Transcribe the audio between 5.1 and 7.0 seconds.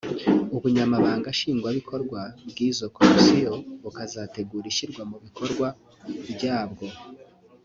mu bikorwa ryabwo